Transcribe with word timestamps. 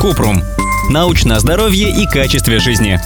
Купрум. 0.00 0.42
Научное 0.90 1.38
здоровье 1.38 1.90
и 1.90 2.06
качестве 2.06 2.58
жизни. 2.58 3.00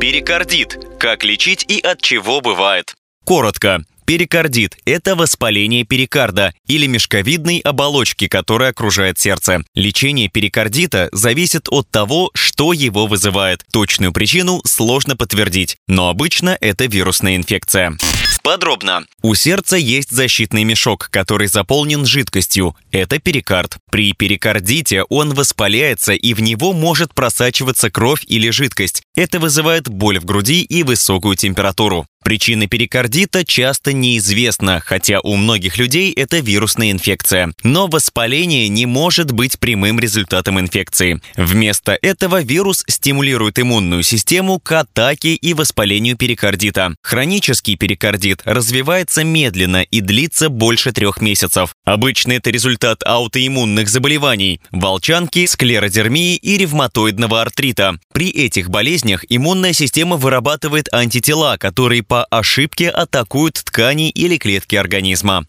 Перикардит. 0.00 0.78
Как 0.98 1.24
лечить 1.24 1.64
и 1.68 1.80
от 1.80 2.00
чего 2.00 2.40
бывает? 2.40 2.94
Коротко. 3.24 3.84
Перикардит– 4.06 4.76
это 4.84 5.16
воспаление 5.16 5.84
перикарда 5.84 6.52
или 6.66 6.86
мешковидной 6.86 7.60
оболочки, 7.60 8.28
которая 8.28 8.70
окружает 8.70 9.18
сердце. 9.18 9.64
Лечение 9.74 10.28
перикардита 10.28 11.08
зависит 11.12 11.68
от 11.70 11.88
того, 11.90 12.30
что 12.34 12.74
его 12.74 13.06
вызывает. 13.06 13.64
Точную 13.72 14.12
причину 14.12 14.60
сложно 14.66 15.16
подтвердить, 15.16 15.78
но 15.88 16.10
обычно 16.10 16.56
это 16.60 16.84
вирусная 16.84 17.36
инфекция. 17.36 17.96
Подробно. 18.44 19.06
У 19.22 19.34
сердца 19.34 19.78
есть 19.78 20.10
защитный 20.10 20.64
мешок, 20.64 21.08
который 21.10 21.46
заполнен 21.46 22.04
жидкостью. 22.04 22.76
Это 22.90 23.18
перикард. 23.18 23.78
При 23.90 24.12
перикардите 24.12 25.02
он 25.04 25.32
воспаляется 25.32 26.12
и 26.12 26.34
в 26.34 26.42
него 26.42 26.74
может 26.74 27.14
просачиваться 27.14 27.90
кровь 27.90 28.22
или 28.26 28.50
жидкость. 28.50 29.00
Это 29.16 29.40
вызывает 29.40 29.88
боль 29.88 30.18
в 30.18 30.26
груди 30.26 30.62
и 30.62 30.82
высокую 30.82 31.36
температуру. 31.36 32.06
Причина 32.24 32.66
перикардита 32.66 33.44
часто 33.44 33.92
неизвестна, 33.92 34.80
хотя 34.80 35.20
у 35.20 35.36
многих 35.36 35.76
людей 35.76 36.10
это 36.10 36.38
вирусная 36.38 36.90
инфекция. 36.90 37.52
Но 37.62 37.86
воспаление 37.86 38.68
не 38.70 38.86
может 38.86 39.30
быть 39.30 39.58
прямым 39.58 40.00
результатом 40.00 40.58
инфекции. 40.58 41.20
Вместо 41.36 41.98
этого 42.00 42.42
вирус 42.42 42.82
стимулирует 42.88 43.58
иммунную 43.58 44.02
систему 44.02 44.58
к 44.58 44.72
атаке 44.72 45.34
и 45.34 45.52
воспалению 45.52 46.16
перикардита. 46.16 46.94
Хронический 47.02 47.76
перикардит 47.76 48.40
развивается 48.46 49.22
медленно 49.22 49.82
и 49.82 50.00
длится 50.00 50.48
больше 50.48 50.92
трех 50.92 51.20
месяцев. 51.20 51.74
Обычно 51.84 52.32
это 52.32 52.48
результат 52.48 53.02
аутоиммунных 53.04 53.90
заболеваний– 53.90 54.62
волчанки, 54.70 55.44
склеродермии 55.44 56.36
и 56.36 56.56
ревматоидного 56.56 57.42
артрита. 57.42 57.98
При 58.14 58.30
этих 58.30 58.70
болезнях 58.70 59.26
иммунная 59.28 59.74
система 59.74 60.16
вырабатывает 60.16 60.88
антитела, 60.90 61.58
которые 61.58 62.02
по 62.14 62.24
ошибке 62.26 62.90
атакуют 62.90 63.54
ткани 63.54 64.08
или 64.08 64.36
клетки 64.36 64.76
организма. 64.76 65.44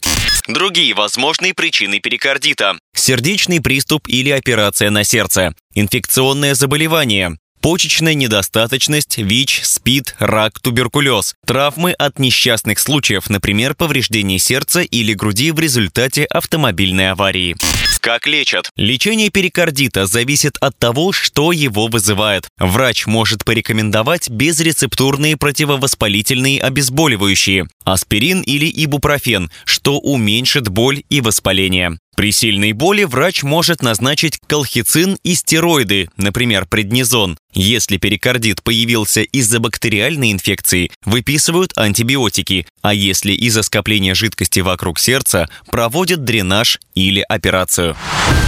Другие 0.48 0.96
возможные 0.96 1.54
причины 1.54 2.00
перикардита. 2.00 2.74
Сердечный 2.96 3.62
приступ 3.62 4.08
или 4.08 4.32
операция 4.32 4.90
на 4.90 5.04
сердце. 5.04 5.54
Инфекционное 5.76 6.56
заболевание 6.56 7.38
почечная 7.66 8.14
недостаточность, 8.14 9.18
ВИЧ, 9.18 9.62
СПИД, 9.64 10.18
рак, 10.20 10.60
туберкулез, 10.60 11.34
травмы 11.48 11.94
от 11.94 12.20
несчастных 12.20 12.78
случаев, 12.78 13.28
например, 13.28 13.74
повреждение 13.74 14.38
сердца 14.38 14.82
или 14.82 15.14
груди 15.14 15.50
в 15.50 15.60
результате 15.60 16.26
автомобильной 16.26 17.10
аварии. 17.10 17.56
Как 18.02 18.28
лечат? 18.28 18.70
Лечение 18.76 19.32
перикардита 19.32 20.06
зависит 20.06 20.58
от 20.62 20.78
того, 20.78 21.12
что 21.12 21.52
его 21.52 21.88
вызывает. 21.88 22.48
Врач 22.60 23.08
может 23.08 23.44
порекомендовать 23.44 24.30
безрецептурные 24.30 25.36
противовоспалительные 25.36 26.62
обезболивающие, 26.62 27.66
аспирин 27.84 28.42
или 28.42 28.72
ибупрофен, 28.72 29.50
что 29.66 29.98
уменьшит 29.98 30.70
боль 30.70 31.02
и 31.10 31.20
воспаление. 31.20 31.98
При 32.16 32.32
сильной 32.32 32.72
боли 32.72 33.04
врач 33.04 33.44
может 33.44 33.82
назначить 33.82 34.40
колхицин 34.48 35.18
и 35.24 35.36
стероиды, 35.36 36.10
например, 36.16 36.66
преднизон. 36.66 37.38
Если 37.54 37.98
перикардит 37.98 38.64
появился 38.64 39.22
из-за 39.22 39.60
бактериальной 39.60 40.32
инфекции, 40.32 40.92
выписывают 41.04 41.78
антибиотики, 41.78 42.68
а 42.82 42.94
если 42.94 43.34
из-за 43.34 43.64
скопления 43.64 44.16
жидкости 44.16 44.62
вокруг 44.62 45.00
сердца, 45.00 45.50
проводят 45.68 46.24
дренаж 46.24 46.80
или 46.96 47.22
операцию. 47.22 47.96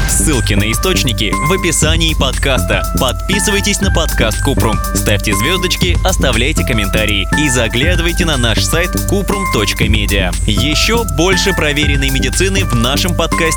Ссылки 0.09 0.53
на 0.53 0.71
источники 0.71 1.31
в 1.31 1.53
описании 1.53 2.15
подкаста. 2.19 2.83
Подписывайтесь 2.99 3.81
на 3.81 3.93
подкаст 3.93 4.41
Купрум, 4.43 4.77
ставьте 4.95 5.33
звездочки, 5.33 5.97
оставляйте 6.05 6.65
комментарии 6.65 7.27
и 7.37 7.49
заглядывайте 7.49 8.25
на 8.25 8.37
наш 8.37 8.63
сайт 8.63 8.91
kuprum.media. 9.11 10.33
Еще 10.47 11.03
больше 11.17 11.53
проверенной 11.53 12.09
медицины 12.09 12.65
в 12.65 12.73
нашем 12.75 13.15
подкасте 13.15 13.56